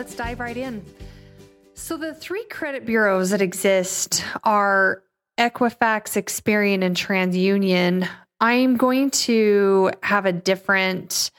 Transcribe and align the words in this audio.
let's 0.00 0.14
dive 0.14 0.40
right 0.40 0.56
in. 0.56 0.82
So, 1.74 1.98
the 1.98 2.14
three 2.14 2.44
credit 2.44 2.86
bureaus 2.86 3.28
that 3.30 3.42
exist 3.42 4.24
are 4.44 5.02
Equifax, 5.36 6.16
Experian, 6.16 6.82
and 6.82 6.96
TransUnion. 6.96 8.08
I'm 8.40 8.78
going 8.78 9.10
to 9.10 9.90
have 10.02 10.24
a 10.24 10.32
different 10.32 11.30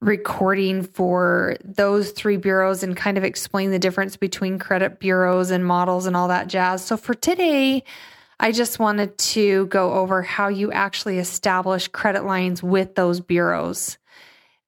recording 0.00 0.82
for 0.82 1.58
those 1.62 2.12
three 2.12 2.38
bureaus 2.38 2.82
and 2.82 2.96
kind 2.96 3.18
of 3.18 3.24
explain 3.24 3.70
the 3.70 3.78
difference 3.78 4.16
between 4.16 4.58
credit 4.58 4.98
bureaus 4.98 5.50
and 5.50 5.66
models 5.66 6.06
and 6.06 6.16
all 6.16 6.28
that 6.28 6.46
jazz. 6.48 6.82
So, 6.82 6.96
for 6.96 7.12
today, 7.12 7.84
I 8.38 8.52
just 8.52 8.78
wanted 8.78 9.18
to 9.18 9.66
go 9.66 9.92
over 9.92 10.22
how 10.22 10.48
you 10.48 10.72
actually 10.72 11.18
establish 11.18 11.86
credit 11.88 12.24
lines 12.24 12.62
with 12.62 12.94
those 12.94 13.20
bureaus. 13.20 13.98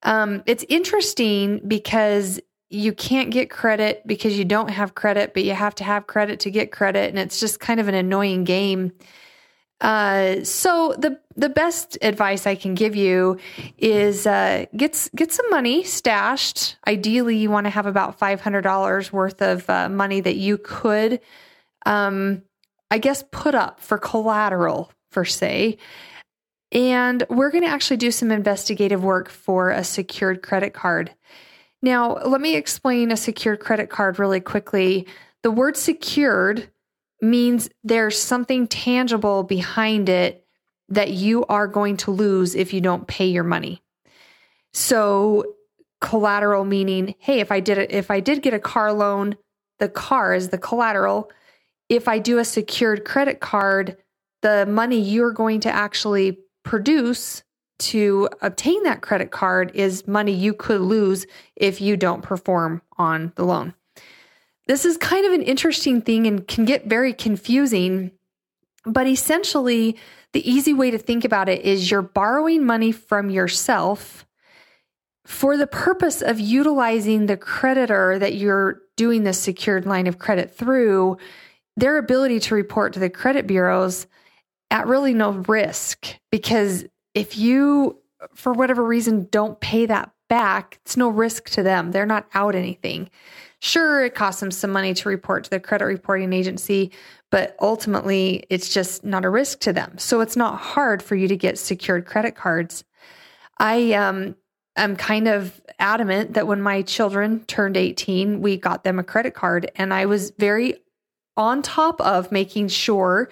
Um, 0.03 0.43
it's 0.45 0.67
interesting 0.69 1.63
because 1.67 2.39
you 2.73 2.93
can't 2.93 3.31
get 3.31 3.51
credit 3.51 4.03
because 4.07 4.39
you 4.39 4.45
don't 4.45 4.71
have 4.71 4.95
credit, 4.95 5.35
but 5.35 5.45
you 5.45 5.55
have 5.55 5.75
to 5.77 5.85
have 5.85 6.07
credit 6.07 6.41
to 6.41 6.51
get 6.51 6.73
credit. 6.73 7.11
And 7.11 7.19
it's 7.19 7.39
just 7.39 7.61
kind 7.61 7.79
of 7.81 7.89
an 7.89 7.95
annoying 7.95 8.45
game. 8.45 8.93
Uh, 9.81 10.45
so 10.45 10.95
the 10.97 11.19
the 11.35 11.49
best 11.49 11.99
advice 12.03 12.47
I 12.47 12.55
can 12.55 12.75
give 12.75 12.95
you 12.95 13.39
is 13.79 14.27
uh, 14.27 14.67
get 14.77 15.09
get 15.17 15.33
some 15.33 15.51
money 15.51 15.83
stashed. 15.83 16.77
Ideally, 16.87 17.37
you 17.37 17.51
want 17.51 17.67
to 17.67 17.71
have 17.71 17.87
about 17.87 18.19
five 18.19 18.41
hundred 18.41 18.63
dollars 18.63 19.13
worth 19.13 19.43
of 19.43 19.69
uh, 19.69 19.89
money 19.89 20.21
that 20.21 20.37
you 20.37 20.57
could, 20.57 21.21
um, 21.85 22.43
I 22.93 22.99
guess, 22.99 23.25
put 23.33 23.57
up 23.57 23.81
for 23.81 23.99
collateral 23.99 24.93
for 25.11 25.25
say. 25.25 25.79
And 26.71 27.25
we're 27.29 27.51
going 27.51 27.65
to 27.65 27.71
actually 27.71 27.99
do 27.99 28.11
some 28.11 28.31
investigative 28.31 29.05
work 29.05 29.29
for 29.29 29.71
a 29.71 29.85
secured 29.85 30.43
credit 30.43 30.73
card. 30.73 31.13
Now, 31.83 32.19
let 32.25 32.41
me 32.41 32.55
explain 32.55 33.11
a 33.11 33.17
secured 33.17 33.61
credit 33.61 33.91
card 33.91 34.19
really 34.19 34.41
quickly. 34.41 35.07
The 35.43 35.51
word 35.51 35.77
secured 35.77 36.71
means 37.21 37.69
there's 37.83 38.19
something 38.21 38.69
tangible 38.69 39.43
behind 39.43 40.09
it 40.09 40.47
that 40.89 41.11
you 41.11 41.45
are 41.47 41.67
going 41.67 41.97
to 41.99 42.11
lose 42.11 42.55
if 42.55 42.73
you 42.73 42.81
don't 42.81 43.09
pay 43.09 43.27
your 43.27 43.45
money. 43.45 43.83
So, 44.73 45.55
collateral 46.01 46.65
meaning, 46.65 47.15
hey, 47.19 47.41
if 47.41 47.53
I 47.53 47.61
did 47.61 47.79
if 47.93 48.11
I 48.11 48.21
did 48.21 48.43
get 48.43 48.55
a 48.55 48.59
car 48.59 48.93
loan, 48.93 49.37
the 49.79 49.89
car 49.89 50.35
is 50.35 50.49
the 50.49 50.59
collateral. 50.59 51.31
If 51.89 52.09
I 52.09 52.19
do 52.19 52.39
a 52.39 52.45
secured 52.45 53.05
credit 53.05 53.41
card, 53.41 53.97
the 54.43 54.67
money 54.67 55.01
you're 55.01 55.33
going 55.33 55.61
to 55.61 55.71
actually 55.71 56.39
produce 56.65 57.43
to 57.87 58.29
obtain 58.41 58.83
that 58.85 59.03
credit 59.03 59.31
card 59.31 59.73
is 59.75 60.07
money 60.07 60.33
you 60.33 60.55
could 60.55 60.81
lose 60.81 61.27
if 61.57 61.81
you 61.81 61.97
don't 61.97 62.23
perform 62.23 62.83
on 62.99 63.33
the 63.37 63.45
loan. 63.45 63.75
This 64.67 64.85
is 64.85 64.97
kind 64.97 65.27
of 65.27 65.33
an 65.33 65.43
interesting 65.43 66.01
thing 66.01 66.27
and 66.27 66.47
can 66.47 66.65
get 66.65 66.87
very 66.87 67.13
confusing, 67.13 68.13
but 68.85 69.07
essentially, 69.07 69.97
the 70.33 70.49
easy 70.51 70.73
way 70.73 70.91
to 70.91 70.99
think 70.99 71.25
about 71.25 71.49
it 71.49 71.63
is 71.63 71.91
you're 71.91 72.03
borrowing 72.03 72.65
money 72.65 72.93
from 72.93 73.29
yourself 73.29 74.27
for 75.27 75.57
the 75.57 75.67
purpose 75.67 76.23
of 76.23 76.41
utilizing 76.41 77.27
the 77.27 77.37
creditor 77.37 78.19
that 78.19 78.35
you're 78.35 78.81
doing 78.97 79.25
the 79.25 79.33
secured 79.33 79.87
line 79.87 80.07
of 80.07 80.19
credit 80.19 80.57
through, 80.57 81.17
their 81.77 81.97
ability 81.97 82.41
to 82.41 82.55
report 82.55 82.93
to 82.93 83.01
the 83.01 83.11
credit 83.11 83.47
bureaus 83.47 84.07
at 84.71 84.87
really 84.87 85.15
no 85.15 85.31
risk 85.33 86.17
because 86.31 86.87
if 87.15 87.37
you, 87.37 87.99
for 88.35 88.53
whatever 88.53 88.85
reason, 88.85 89.29
don't 89.31 89.61
pay 89.61 89.87
that 89.87 90.11
back, 90.29 90.79
it's 90.83 90.97
no 90.97 91.09
risk 91.09 91.51
to 91.51 91.63
them. 91.63 91.91
They're 91.91 92.07
not 92.07 92.27
out 92.35 92.55
anything. 92.55 93.11
Sure, 93.61 94.05
it 94.05 94.15
costs 94.15 94.41
them 94.41 94.51
some 94.51 94.73
money 94.73 94.95
to 94.95 95.09
report 95.09 95.45
to 95.45 95.51
the 95.51 95.61
credit 95.61 95.85
reporting 95.85 96.33
agency, 96.33 96.91
but 97.31 97.55
ultimately 97.61 98.45
it's 98.51 98.73
just 98.73 99.05
not 99.05 99.25
a 99.25 99.31
risk 99.31 99.61
to 99.61 99.73
them. 99.73 99.99
So 99.99 100.21
it's 100.21 100.37
not 100.37 100.59
hard 100.59 101.03
for 101.03 101.15
you 101.15 101.29
to 101.29 101.37
get 101.37 101.59
secured 101.59 102.07
credit 102.07 102.35
cards. 102.35 102.83
I 103.59 103.93
um 103.93 104.35
am 104.77 104.97
kind 104.97 105.29
of 105.29 105.61
adamant 105.79 106.35
that 106.35 106.47
when 106.47 106.63
my 106.63 106.83
children 106.83 107.45
turned 107.45 107.77
18, 107.77 108.41
we 108.41 108.57
got 108.57 108.85
them 108.85 108.99
a 108.99 109.05
credit 109.05 109.35
card 109.35 109.71
and 109.77 109.93
I 109.93 110.07
was 110.07 110.33
very 110.39 110.77
on 111.37 111.63
top 111.63 112.01
of 112.01 112.33
making 112.33 112.69
sure 112.69 113.31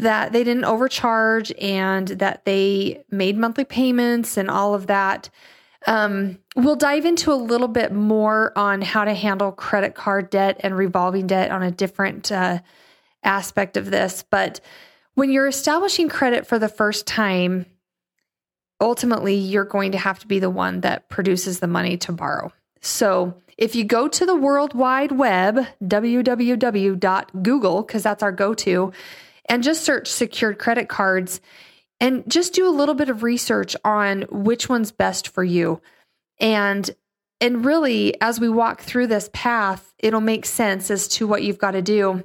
that 0.00 0.32
they 0.32 0.44
didn't 0.44 0.64
overcharge 0.64 1.52
and 1.60 2.08
that 2.08 2.44
they 2.44 3.04
made 3.10 3.36
monthly 3.36 3.64
payments 3.64 4.36
and 4.36 4.50
all 4.50 4.74
of 4.74 4.86
that. 4.88 5.30
Um, 5.86 6.38
we'll 6.56 6.76
dive 6.76 7.06
into 7.06 7.32
a 7.32 7.34
little 7.34 7.68
bit 7.68 7.92
more 7.92 8.52
on 8.56 8.82
how 8.82 9.04
to 9.04 9.14
handle 9.14 9.52
credit 9.52 9.94
card 9.94 10.30
debt 10.30 10.60
and 10.60 10.76
revolving 10.76 11.26
debt 11.26 11.50
on 11.50 11.62
a 11.62 11.70
different 11.70 12.30
uh, 12.30 12.60
aspect 13.22 13.76
of 13.76 13.90
this. 13.90 14.24
But 14.28 14.60
when 15.14 15.30
you're 15.30 15.48
establishing 15.48 16.08
credit 16.08 16.46
for 16.46 16.58
the 16.58 16.68
first 16.68 17.06
time, 17.06 17.66
ultimately 18.80 19.34
you're 19.34 19.64
going 19.64 19.92
to 19.92 19.98
have 19.98 20.18
to 20.20 20.26
be 20.26 20.38
the 20.38 20.50
one 20.50 20.80
that 20.80 21.08
produces 21.08 21.60
the 21.60 21.66
money 21.66 21.96
to 21.98 22.12
borrow. 22.12 22.52
So 22.80 23.34
if 23.58 23.74
you 23.74 23.84
go 23.84 24.08
to 24.08 24.26
the 24.26 24.34
World 24.34 24.74
Wide 24.74 25.12
Web, 25.12 25.66
www.google, 25.82 27.02
because 27.82 28.02
that's 28.02 28.22
our 28.22 28.32
go 28.32 28.54
to, 28.54 28.92
and 29.50 29.64
just 29.64 29.84
search 29.84 30.06
secured 30.06 30.58
credit 30.58 30.88
cards 30.88 31.40
and 32.00 32.24
just 32.30 32.54
do 32.54 32.66
a 32.66 32.70
little 32.70 32.94
bit 32.94 33.10
of 33.10 33.22
research 33.22 33.76
on 33.84 34.22
which 34.30 34.68
one's 34.68 34.92
best 34.92 35.28
for 35.28 35.44
you. 35.44 35.82
And 36.38 36.88
and 37.42 37.64
really 37.64 38.18
as 38.20 38.38
we 38.38 38.48
walk 38.48 38.80
through 38.80 39.08
this 39.08 39.28
path, 39.32 39.92
it'll 39.98 40.20
make 40.20 40.46
sense 40.46 40.90
as 40.90 41.08
to 41.08 41.26
what 41.26 41.42
you've 41.42 41.58
got 41.58 41.72
to 41.72 41.82
do. 41.82 42.22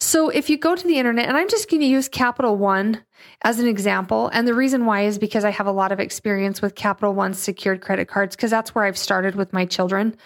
So 0.00 0.28
if 0.28 0.50
you 0.50 0.58
go 0.58 0.74
to 0.74 0.86
the 0.86 0.98
internet, 0.98 1.28
and 1.28 1.36
I'm 1.36 1.48
just 1.48 1.70
going 1.70 1.80
to 1.80 1.86
use 1.86 2.08
Capital 2.08 2.56
One 2.56 3.02
as 3.42 3.60
an 3.60 3.68
example, 3.68 4.28
and 4.28 4.48
the 4.48 4.54
reason 4.54 4.86
why 4.86 5.02
is 5.02 5.18
because 5.18 5.44
I 5.44 5.50
have 5.50 5.66
a 5.66 5.72
lot 5.72 5.92
of 5.92 6.00
experience 6.00 6.60
with 6.60 6.74
Capital 6.74 7.14
One 7.14 7.34
secured 7.34 7.80
credit 7.80 8.08
cards 8.08 8.34
because 8.34 8.50
that's 8.50 8.74
where 8.74 8.84
I've 8.84 8.98
started 8.98 9.36
with 9.36 9.52
my 9.52 9.64
children. 9.64 10.16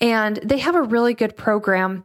And 0.00 0.36
they 0.36 0.58
have 0.58 0.76
a 0.76 0.82
really 0.82 1.14
good 1.14 1.36
program. 1.36 2.04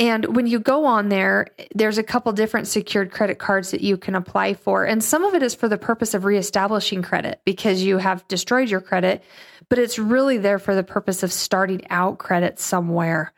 And 0.00 0.34
when 0.34 0.46
you 0.46 0.58
go 0.58 0.86
on 0.86 1.10
there, 1.10 1.48
there's 1.74 1.98
a 1.98 2.02
couple 2.02 2.32
different 2.32 2.66
secured 2.66 3.12
credit 3.12 3.38
cards 3.38 3.70
that 3.70 3.82
you 3.82 3.98
can 3.98 4.14
apply 4.14 4.54
for. 4.54 4.86
And 4.86 5.04
some 5.04 5.24
of 5.24 5.34
it 5.34 5.42
is 5.42 5.54
for 5.54 5.68
the 5.68 5.76
purpose 5.76 6.14
of 6.14 6.24
reestablishing 6.24 7.02
credit 7.02 7.42
because 7.44 7.82
you 7.82 7.98
have 7.98 8.26
destroyed 8.26 8.70
your 8.70 8.80
credit, 8.80 9.22
but 9.68 9.78
it's 9.78 9.98
really 9.98 10.38
there 10.38 10.58
for 10.58 10.74
the 10.74 10.82
purpose 10.82 11.22
of 11.22 11.30
starting 11.30 11.86
out 11.90 12.16
credit 12.16 12.58
somewhere. 12.58 13.34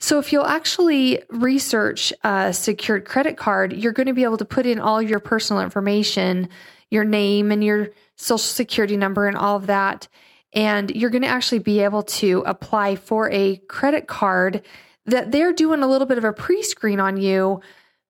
So 0.00 0.18
if 0.18 0.32
you'll 0.32 0.44
actually 0.44 1.22
research 1.30 2.12
a 2.24 2.52
secured 2.52 3.04
credit 3.04 3.36
card, 3.36 3.72
you're 3.72 3.92
going 3.92 4.08
to 4.08 4.12
be 4.12 4.24
able 4.24 4.38
to 4.38 4.44
put 4.44 4.66
in 4.66 4.80
all 4.80 5.00
your 5.00 5.20
personal 5.20 5.62
information, 5.62 6.48
your 6.90 7.04
name 7.04 7.52
and 7.52 7.62
your 7.62 7.90
social 8.16 8.38
security 8.38 8.96
number 8.96 9.28
and 9.28 9.36
all 9.36 9.54
of 9.54 9.68
that. 9.68 10.08
And 10.52 10.90
you're 10.90 11.10
going 11.10 11.22
to 11.22 11.28
actually 11.28 11.60
be 11.60 11.78
able 11.78 12.02
to 12.02 12.42
apply 12.44 12.96
for 12.96 13.30
a 13.30 13.58
credit 13.68 14.08
card 14.08 14.62
that 15.06 15.32
they're 15.32 15.52
doing 15.52 15.82
a 15.82 15.88
little 15.88 16.06
bit 16.06 16.18
of 16.18 16.24
a 16.24 16.32
pre 16.32 16.62
screen 16.62 17.00
on 17.00 17.16
you, 17.16 17.60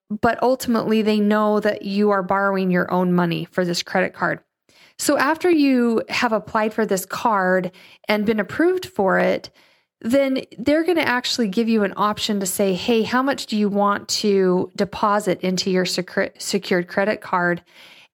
but 0.09 0.41
ultimately 0.41 1.01
they 1.01 1.19
know 1.19 1.59
that 1.59 1.83
you 1.83 2.11
are 2.11 2.23
borrowing 2.23 2.71
your 2.71 2.91
own 2.91 3.13
money 3.13 3.45
for 3.45 3.65
this 3.65 3.83
credit 3.83 4.13
card. 4.13 4.39
So 4.99 5.17
after 5.17 5.49
you 5.49 6.03
have 6.09 6.33
applied 6.33 6.73
for 6.73 6.85
this 6.85 7.05
card 7.05 7.71
and 8.07 8.25
been 8.25 8.39
approved 8.39 8.85
for 8.85 9.19
it, 9.19 9.49
then 10.01 10.41
they're 10.57 10.83
going 10.83 10.97
to 10.97 11.07
actually 11.07 11.47
give 11.47 11.69
you 11.69 11.83
an 11.83 11.93
option 11.95 12.39
to 12.41 12.45
say, 12.45 12.73
hey, 12.73 13.03
how 13.03 13.23
much 13.23 13.45
do 13.45 13.57
you 13.57 13.69
want 13.69 14.07
to 14.09 14.69
deposit 14.75 15.41
into 15.41 15.71
your 15.71 15.85
secured 15.85 16.87
credit 16.87 17.21
card? 17.21 17.63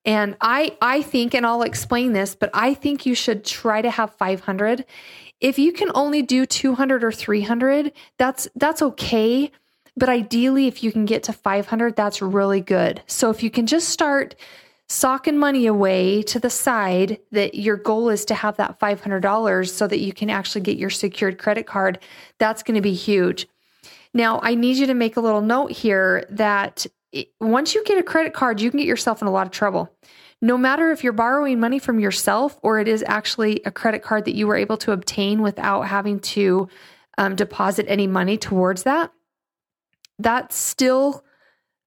And 0.06 0.38
I, 0.40 0.78
I 0.82 1.02
think, 1.02 1.34
and 1.34 1.46
I'll 1.46 1.64
explain 1.64 2.14
this, 2.14 2.36
but 2.36 2.52
I 2.54 2.74
think 2.74 3.06
you 3.06 3.16
should 3.16 3.44
try 3.44 3.82
to 3.82 3.90
have 3.90 4.14
500 4.16 4.86
if 5.42 5.58
you 5.58 5.72
can 5.72 5.92
only 5.96 6.22
do 6.22 6.46
200 6.46 7.04
or 7.04 7.12
300, 7.12 7.92
that's 8.18 8.48
that's 8.56 8.82
okay, 8.82 9.52
but 9.96 10.10
ideally 10.10 10.68
if 10.68 10.84
you 10.84 10.92
can 10.92 11.06
get 11.06 11.24
to 11.24 11.34
500, 11.34 11.96
that's 11.96 12.22
really 12.22 12.62
good. 12.62 13.02
So 13.08 13.30
if 13.30 13.44
you 13.44 13.50
can 13.50 13.66
just 13.66 13.90
start 13.90 14.36
socking 14.88 15.38
money 15.38 15.68
away 15.68 16.24
to 16.24 16.40
the 16.40 16.50
side 16.50 17.20
that 17.32 17.54
your 17.54 17.78
goal 17.78 18.10
is 18.10 18.26
to 18.26 18.34
have 18.34 18.58
that 18.58 18.80
$500 18.80 19.70
so 19.70 19.88
that 19.88 20.00
you 20.00 20.12
can 20.12 20.32
actually 20.32 20.62
get 20.62 20.78
your 20.78 20.90
secured 20.90 21.38
credit 21.38 21.68
card, 21.68 22.00
that's 22.40 22.64
going 22.64 22.76
to 22.76 22.82
be 22.82 22.96
huge. 22.96 23.48
Now, 24.16 24.40
I 24.42 24.56
need 24.56 24.78
you 24.78 24.88
to 24.88 24.96
make 24.96 25.16
a 25.16 25.22
little 25.22 25.42
note 25.42 25.72
here 25.72 26.26
that 26.32 26.88
once 27.40 27.76
you 27.76 27.84
get 27.84 28.00
a 28.00 28.04
credit 28.04 28.34
card, 28.34 28.60
you 28.60 28.72
can 28.72 28.80
get 28.80 28.88
yourself 28.88 29.22
in 29.22 29.28
a 29.28 29.32
lot 29.32 29.46
of 29.46 29.52
trouble 29.52 29.94
no 30.42 30.58
matter 30.58 30.92
if 30.92 31.04
you're 31.04 31.14
borrowing 31.14 31.60
money 31.60 31.80
from 31.80 32.00
yourself 32.00 32.58
or 32.62 32.80
it 32.80 32.88
is 32.88 33.04
actually 33.08 33.62
a 33.66 33.72
credit 33.72 34.02
card 34.02 34.26
that 34.26 34.36
you 34.36 34.48
were 34.48 34.56
able 34.56 34.78
to 34.78 34.92
obtain 34.92 35.42
without 35.42 35.82
having 35.84 36.20
to 36.20 36.70
um, 37.18 37.36
deposit 37.36 37.86
any 37.90 38.08
money 38.08 38.38
towards 38.38 38.84
that, 38.84 39.12
that's 40.18 40.56
still 40.56 41.24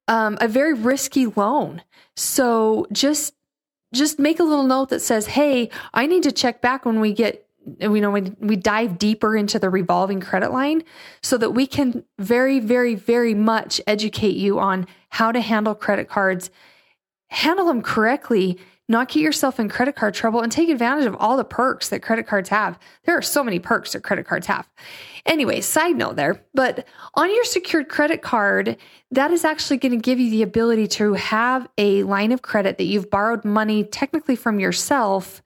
um, 0.08 0.36
a 0.40 0.48
very 0.48 0.74
risky 0.74 1.26
loan. 1.26 1.82
So 2.16 2.86
just 2.92 3.34
just 3.94 4.18
make 4.18 4.40
a 4.40 4.44
little 4.44 4.64
note 4.64 4.88
that 4.88 5.00
says, 5.00 5.26
"Hey, 5.26 5.70
I 5.92 6.06
need 6.06 6.22
to 6.24 6.32
check 6.32 6.60
back 6.60 6.84
when 6.84 7.00
we 7.00 7.12
get 7.12 7.46
You 7.78 8.00
know 8.00 8.10
we, 8.10 8.32
we 8.40 8.56
dive 8.56 8.98
deeper 8.98 9.36
into 9.36 9.58
the 9.58 9.70
revolving 9.70 10.20
credit 10.20 10.50
line 10.50 10.82
so 11.22 11.38
that 11.38 11.50
we 11.50 11.66
can 11.66 12.04
very, 12.18 12.58
very, 12.58 12.94
very 12.94 13.34
much 13.34 13.80
educate 13.86 14.36
you 14.36 14.58
on 14.58 14.86
how 15.10 15.30
to 15.30 15.40
handle 15.40 15.74
credit 15.74 16.08
cards, 16.08 16.50
handle 17.32 17.66
them 17.66 17.82
correctly, 17.82 18.58
not 18.88 19.08
get 19.08 19.20
yourself 19.20 19.58
in 19.58 19.68
credit 19.68 19.96
card 19.96 20.14
trouble, 20.14 20.40
and 20.40 20.52
take 20.52 20.68
advantage 20.68 21.06
of 21.06 21.16
all 21.16 21.36
the 21.36 21.44
perks 21.44 21.88
that 21.88 22.02
credit 22.02 22.26
cards 22.26 22.50
have. 22.50 22.78
There 23.04 23.16
are 23.16 23.22
so 23.22 23.42
many 23.42 23.58
perks 23.58 23.92
that 23.92 24.02
credit 24.02 24.26
cards 24.26 24.46
have. 24.46 24.68
Anyway, 25.24 25.60
side 25.60 25.96
note 25.96 26.16
there, 26.16 26.44
but 26.52 26.86
on 27.14 27.34
your 27.34 27.44
secured 27.44 27.88
credit 27.88 28.22
card, 28.22 28.76
that 29.10 29.30
is 29.30 29.44
actually 29.44 29.78
going 29.78 29.92
to 29.92 29.98
give 29.98 30.20
you 30.20 30.30
the 30.30 30.42
ability 30.42 30.88
to 30.88 31.14
have 31.14 31.68
a 31.78 32.02
line 32.02 32.32
of 32.32 32.42
credit 32.42 32.76
that 32.78 32.84
you've 32.84 33.10
borrowed 33.10 33.44
money 33.44 33.84
technically 33.84 34.36
from 34.36 34.60
yourself 34.60 35.42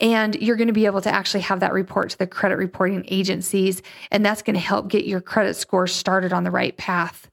and 0.00 0.36
you're 0.36 0.56
going 0.56 0.68
to 0.68 0.72
be 0.72 0.86
able 0.86 1.00
to 1.00 1.12
actually 1.12 1.40
have 1.40 1.60
that 1.60 1.72
report 1.72 2.10
to 2.10 2.18
the 2.18 2.26
credit 2.26 2.56
reporting 2.56 3.04
agencies. 3.08 3.82
And 4.10 4.24
that's 4.24 4.42
going 4.42 4.54
to 4.54 4.60
help 4.60 4.88
get 4.88 5.06
your 5.06 5.20
credit 5.20 5.54
score 5.54 5.86
started 5.86 6.32
on 6.32 6.44
the 6.44 6.50
right 6.50 6.76
path. 6.76 7.28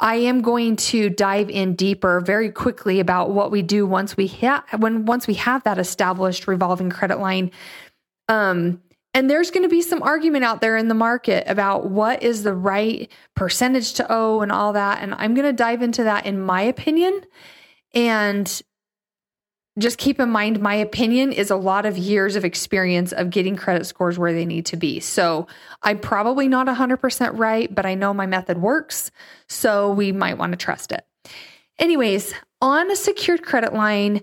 I 0.00 0.16
am 0.16 0.42
going 0.42 0.76
to 0.76 1.10
dive 1.10 1.50
in 1.50 1.74
deeper 1.74 2.20
very 2.20 2.50
quickly 2.50 3.00
about 3.00 3.30
what 3.30 3.50
we 3.50 3.62
do 3.62 3.86
once 3.86 4.16
we 4.16 4.28
ha- 4.28 4.64
when 4.78 5.06
once 5.06 5.26
we 5.26 5.34
have 5.34 5.64
that 5.64 5.78
established 5.78 6.46
revolving 6.46 6.90
credit 6.90 7.18
line. 7.18 7.50
Um, 8.28 8.80
and 9.14 9.28
there's 9.28 9.50
going 9.50 9.64
to 9.64 9.68
be 9.68 9.82
some 9.82 10.02
argument 10.02 10.44
out 10.44 10.60
there 10.60 10.76
in 10.76 10.88
the 10.88 10.94
market 10.94 11.44
about 11.48 11.90
what 11.90 12.22
is 12.22 12.42
the 12.42 12.54
right 12.54 13.10
percentage 13.34 13.94
to 13.94 14.06
owe 14.08 14.42
and 14.42 14.52
all 14.52 14.74
that. 14.74 15.02
And 15.02 15.14
I'm 15.14 15.34
going 15.34 15.46
to 15.46 15.52
dive 15.52 15.82
into 15.82 16.04
that 16.04 16.26
in 16.26 16.40
my 16.40 16.62
opinion. 16.62 17.22
And 17.94 18.62
just 19.78 19.98
keep 19.98 20.20
in 20.20 20.30
mind 20.30 20.60
my 20.60 20.74
opinion 20.74 21.32
is 21.32 21.50
a 21.50 21.56
lot 21.56 21.86
of 21.86 21.96
years 21.96 22.36
of 22.36 22.44
experience 22.44 23.12
of 23.12 23.30
getting 23.30 23.56
credit 23.56 23.86
scores 23.86 24.18
where 24.18 24.32
they 24.32 24.44
need 24.44 24.66
to 24.66 24.76
be. 24.76 25.00
So 25.00 25.46
I'm 25.82 25.98
probably 25.98 26.48
not 26.48 26.66
100% 26.66 27.38
right, 27.38 27.72
but 27.72 27.86
I 27.86 27.94
know 27.94 28.12
my 28.12 28.26
method 28.26 28.58
works. 28.58 29.10
So 29.48 29.92
we 29.92 30.12
might 30.12 30.38
want 30.38 30.52
to 30.52 30.56
trust 30.56 30.92
it. 30.92 31.06
Anyways, 31.78 32.34
on 32.60 32.90
a 32.90 32.96
secured 32.96 33.42
credit 33.42 33.72
line, 33.72 34.22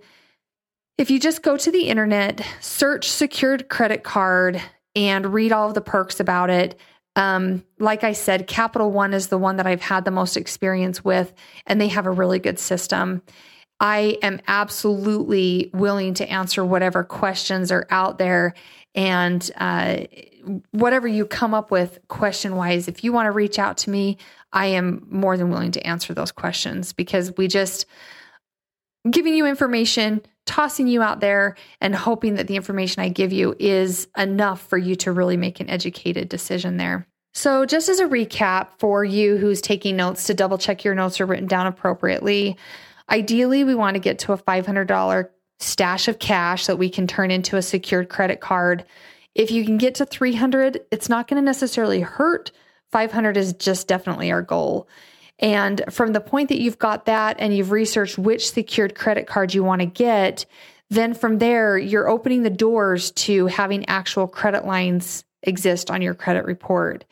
if 0.97 1.09
you 1.09 1.19
just 1.19 1.41
go 1.41 1.57
to 1.57 1.71
the 1.71 1.87
internet, 1.87 2.45
search 2.59 3.09
secured 3.09 3.69
credit 3.69 4.03
card, 4.03 4.61
and 4.95 5.33
read 5.33 5.51
all 5.51 5.67
of 5.67 5.73
the 5.73 5.81
perks 5.81 6.19
about 6.19 6.49
it, 6.49 6.79
um, 7.15 7.63
like 7.79 8.03
I 8.03 8.13
said, 8.13 8.47
Capital 8.47 8.91
One 8.91 9.13
is 9.13 9.27
the 9.27 9.37
one 9.37 9.57
that 9.57 9.67
I've 9.67 9.81
had 9.81 10.05
the 10.05 10.11
most 10.11 10.35
experience 10.35 11.03
with, 11.03 11.33
and 11.65 11.79
they 11.79 11.87
have 11.89 12.05
a 12.05 12.11
really 12.11 12.39
good 12.39 12.59
system. 12.59 13.21
I 13.79 14.17
am 14.21 14.39
absolutely 14.47 15.69
willing 15.73 16.13
to 16.15 16.29
answer 16.29 16.63
whatever 16.63 17.03
questions 17.03 17.71
are 17.71 17.87
out 17.89 18.17
there. 18.17 18.53
And 18.93 19.49
uh, 19.57 20.03
whatever 20.71 21.07
you 21.07 21.25
come 21.25 21.53
up 21.53 21.71
with 21.71 21.99
question 22.07 22.55
wise, 22.55 22.87
if 22.87 23.03
you 23.03 23.11
want 23.11 23.27
to 23.27 23.31
reach 23.31 23.59
out 23.59 23.77
to 23.79 23.89
me, 23.89 24.17
I 24.53 24.67
am 24.67 25.05
more 25.09 25.35
than 25.35 25.49
willing 25.49 25.71
to 25.71 25.85
answer 25.85 26.13
those 26.13 26.31
questions 26.31 26.93
because 26.93 27.35
we 27.37 27.47
just 27.47 27.85
giving 29.09 29.35
you 29.35 29.45
information, 29.45 30.21
tossing 30.45 30.87
you 30.87 31.01
out 31.01 31.19
there, 31.19 31.55
and 31.81 31.93
hoping 31.93 32.35
that 32.35 32.47
the 32.47 32.55
information 32.55 33.01
I 33.01 33.09
give 33.09 33.33
you 33.33 33.55
is 33.59 34.07
enough 34.17 34.65
for 34.67 34.77
you 34.77 34.95
to 34.97 35.11
really 35.11 35.37
make 35.37 35.59
an 35.59 35.69
educated 35.69 36.29
decision 36.29 36.77
there. 36.77 37.05
So, 37.33 37.65
just 37.65 37.89
as 37.89 37.99
a 37.99 38.07
recap 38.07 38.69
for 38.79 39.03
you 39.03 39.35
who's 39.35 39.59
taking 39.59 39.97
notes 39.97 40.25
to 40.27 40.33
double 40.33 40.57
check 40.57 40.85
your 40.85 40.95
notes 40.95 41.19
are 41.19 41.25
written 41.25 41.47
down 41.47 41.67
appropriately, 41.67 42.55
Ideally, 43.09 43.63
we 43.63 43.75
want 43.75 43.95
to 43.95 43.99
get 43.99 44.19
to 44.19 44.33
a 44.33 44.37
$500 44.37 45.29
stash 45.59 46.07
of 46.07 46.19
cash 46.19 46.65
that 46.67 46.77
we 46.77 46.89
can 46.89 47.07
turn 47.07 47.31
into 47.31 47.57
a 47.57 47.61
secured 47.61 48.09
credit 48.09 48.39
card. 48.39 48.85
If 49.33 49.51
you 49.51 49.63
can 49.65 49.77
get 49.77 49.95
to 49.95 50.05
300, 50.05 50.81
it's 50.91 51.09
not 51.09 51.27
going 51.27 51.41
to 51.41 51.45
necessarily 51.45 52.01
hurt. 52.01 52.51
500 52.91 53.37
is 53.37 53.53
just 53.53 53.87
definitely 53.87 54.31
our 54.31 54.41
goal. 54.41 54.87
And 55.39 55.83
from 55.89 56.13
the 56.13 56.21
point 56.21 56.49
that 56.49 56.61
you've 56.61 56.79
got 56.79 57.05
that 57.05 57.37
and 57.39 57.55
you've 57.55 57.71
researched 57.71 58.17
which 58.17 58.51
secured 58.51 58.95
credit 58.95 59.27
card 59.27 59.53
you 59.53 59.63
want 59.63 59.81
to 59.81 59.85
get, 59.85 60.45
then 60.89 61.13
from 61.13 61.39
there, 61.39 61.77
you're 61.77 62.07
opening 62.07 62.43
the 62.43 62.49
doors 62.49 63.11
to 63.11 63.47
having 63.47 63.87
actual 63.87 64.27
credit 64.27 64.65
lines 64.65 65.25
exist 65.43 65.91
on 65.91 66.01
your 66.01 66.13
credit 66.13 66.45
report. 66.45 67.05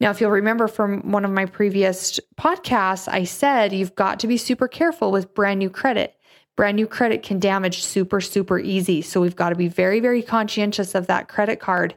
Now, 0.00 0.10
if 0.10 0.20
you'll 0.20 0.30
remember 0.30 0.68
from 0.68 1.10
one 1.10 1.24
of 1.24 1.30
my 1.30 1.46
previous 1.46 2.20
podcasts, 2.36 3.08
I 3.08 3.24
said 3.24 3.72
you've 3.72 3.96
got 3.96 4.20
to 4.20 4.26
be 4.26 4.36
super 4.36 4.68
careful 4.68 5.10
with 5.10 5.34
brand 5.34 5.58
new 5.58 5.70
credit. 5.70 6.14
Brand 6.56 6.76
new 6.76 6.86
credit 6.86 7.22
can 7.22 7.38
damage 7.38 7.84
super, 7.84 8.20
super 8.20 8.58
easy. 8.58 9.02
So 9.02 9.20
we've 9.20 9.36
got 9.36 9.50
to 9.50 9.56
be 9.56 9.68
very, 9.68 10.00
very 10.00 10.22
conscientious 10.22 10.94
of 10.94 11.06
that 11.08 11.28
credit 11.28 11.60
card. 11.60 11.94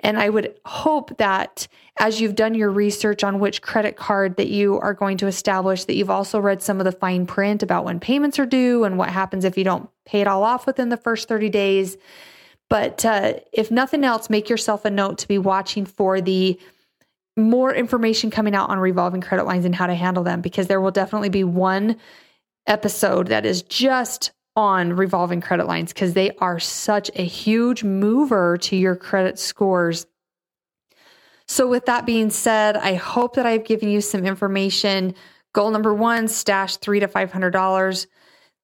And 0.00 0.18
I 0.18 0.28
would 0.28 0.58
hope 0.66 1.16
that 1.16 1.66
as 1.98 2.20
you've 2.20 2.34
done 2.34 2.54
your 2.54 2.70
research 2.70 3.24
on 3.24 3.40
which 3.40 3.62
credit 3.62 3.96
card 3.96 4.36
that 4.36 4.48
you 4.48 4.78
are 4.80 4.92
going 4.92 5.16
to 5.18 5.26
establish, 5.26 5.84
that 5.84 5.94
you've 5.94 6.10
also 6.10 6.38
read 6.38 6.62
some 6.62 6.80
of 6.80 6.84
the 6.84 6.92
fine 6.92 7.26
print 7.26 7.62
about 7.62 7.84
when 7.84 8.00
payments 8.00 8.38
are 8.38 8.46
due 8.46 8.84
and 8.84 8.98
what 8.98 9.10
happens 9.10 9.44
if 9.44 9.56
you 9.56 9.64
don't 9.64 9.88
pay 10.04 10.20
it 10.20 10.26
all 10.26 10.42
off 10.42 10.66
within 10.66 10.88
the 10.88 10.96
first 10.96 11.28
30 11.28 11.48
days. 11.48 11.96
But 12.68 13.04
uh, 13.04 13.34
if 13.52 13.70
nothing 13.70 14.04
else, 14.04 14.28
make 14.28 14.50
yourself 14.50 14.84
a 14.84 14.90
note 14.90 15.18
to 15.18 15.28
be 15.28 15.38
watching 15.38 15.86
for 15.86 16.20
the 16.20 16.58
more 17.36 17.74
information 17.74 18.30
coming 18.30 18.54
out 18.54 18.70
on 18.70 18.78
revolving 18.78 19.20
credit 19.20 19.44
lines 19.44 19.64
and 19.64 19.74
how 19.74 19.86
to 19.86 19.94
handle 19.94 20.22
them 20.22 20.40
because 20.40 20.66
there 20.66 20.80
will 20.80 20.90
definitely 20.90 21.28
be 21.28 21.44
one 21.44 21.96
episode 22.66 23.28
that 23.28 23.44
is 23.44 23.62
just 23.62 24.32
on 24.56 24.92
revolving 24.92 25.40
credit 25.40 25.66
lines 25.66 25.92
because 25.92 26.14
they 26.14 26.30
are 26.38 26.60
such 26.60 27.10
a 27.16 27.24
huge 27.24 27.82
mover 27.82 28.56
to 28.58 28.76
your 28.76 28.94
credit 28.94 29.38
scores. 29.38 30.06
So, 31.46 31.68
with 31.68 31.86
that 31.86 32.06
being 32.06 32.30
said, 32.30 32.76
I 32.76 32.94
hope 32.94 33.34
that 33.34 33.46
I've 33.46 33.64
given 33.64 33.88
you 33.88 34.00
some 34.00 34.24
information. 34.24 35.14
Goal 35.52 35.70
number 35.70 35.92
one 35.92 36.28
stash 36.28 36.76
three 36.76 37.00
to 37.00 37.08
$500, 37.08 38.06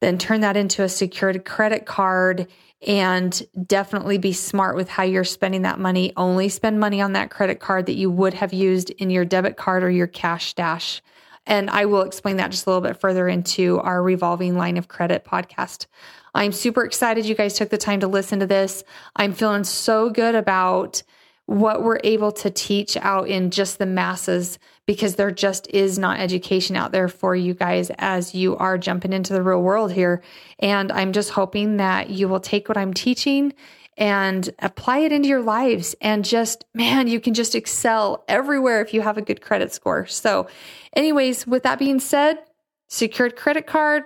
then 0.00 0.18
turn 0.18 0.40
that 0.40 0.56
into 0.56 0.82
a 0.82 0.88
secured 0.88 1.44
credit 1.44 1.86
card 1.86 2.48
and 2.86 3.46
definitely 3.66 4.16
be 4.18 4.32
smart 4.32 4.74
with 4.74 4.88
how 4.88 5.02
you're 5.02 5.24
spending 5.24 5.62
that 5.62 5.78
money. 5.78 6.12
Only 6.16 6.48
spend 6.48 6.80
money 6.80 7.00
on 7.02 7.12
that 7.12 7.30
credit 7.30 7.60
card 7.60 7.86
that 7.86 7.96
you 7.96 8.10
would 8.10 8.34
have 8.34 8.54
used 8.54 8.90
in 8.90 9.10
your 9.10 9.24
debit 9.24 9.56
card 9.56 9.82
or 9.82 9.90
your 9.90 10.06
cash 10.06 10.46
stash. 10.46 11.02
And 11.46 11.68
I 11.68 11.86
will 11.86 12.02
explain 12.02 12.36
that 12.36 12.50
just 12.50 12.66
a 12.66 12.70
little 12.70 12.86
bit 12.86 13.00
further 13.00 13.28
into 13.28 13.78
our 13.80 14.02
revolving 14.02 14.56
line 14.56 14.76
of 14.76 14.88
credit 14.88 15.24
podcast. 15.24 15.86
I'm 16.34 16.52
super 16.52 16.84
excited 16.84 17.26
you 17.26 17.34
guys 17.34 17.54
took 17.54 17.70
the 17.70 17.78
time 17.78 18.00
to 18.00 18.06
listen 18.06 18.40
to 18.40 18.46
this. 18.46 18.84
I'm 19.16 19.32
feeling 19.32 19.64
so 19.64 20.10
good 20.10 20.34
about 20.34 21.02
what 21.46 21.82
we're 21.82 21.98
able 22.04 22.30
to 22.30 22.50
teach 22.50 22.96
out 22.98 23.28
in 23.28 23.50
just 23.50 23.78
the 23.78 23.86
masses 23.86 24.58
because 24.90 25.14
there 25.14 25.30
just 25.30 25.68
is 25.70 26.00
not 26.00 26.18
education 26.18 26.74
out 26.74 26.90
there 26.90 27.06
for 27.06 27.36
you 27.36 27.54
guys 27.54 27.92
as 27.98 28.34
you 28.34 28.56
are 28.56 28.76
jumping 28.76 29.12
into 29.12 29.32
the 29.32 29.40
real 29.40 29.62
world 29.62 29.92
here. 29.92 30.20
And 30.58 30.90
I'm 30.90 31.12
just 31.12 31.30
hoping 31.30 31.76
that 31.76 32.10
you 32.10 32.26
will 32.26 32.40
take 32.40 32.68
what 32.68 32.76
I'm 32.76 32.92
teaching 32.92 33.54
and 33.96 34.50
apply 34.58 34.98
it 34.98 35.12
into 35.12 35.28
your 35.28 35.42
lives 35.42 35.94
and 36.00 36.24
just, 36.24 36.64
man, 36.74 37.06
you 37.06 37.20
can 37.20 37.34
just 37.34 37.54
excel 37.54 38.24
everywhere 38.26 38.80
if 38.80 38.92
you 38.92 39.00
have 39.00 39.16
a 39.16 39.22
good 39.22 39.40
credit 39.40 39.72
score. 39.72 40.06
So, 40.06 40.48
anyways, 40.96 41.46
with 41.46 41.62
that 41.62 41.78
being 41.78 42.00
said, 42.00 42.40
secured 42.88 43.36
credit 43.36 43.68
card, 43.68 44.02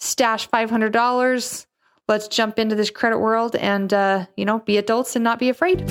stash 0.00 0.48
$500. 0.48 1.66
Let's 2.08 2.26
jump 2.26 2.58
into 2.58 2.74
this 2.74 2.90
credit 2.90 3.20
world 3.20 3.54
and, 3.54 3.94
uh, 3.94 4.26
you 4.36 4.44
know, 4.44 4.58
be 4.58 4.76
adults 4.76 5.14
and 5.14 5.22
not 5.22 5.38
be 5.38 5.50
afraid. 5.50 5.88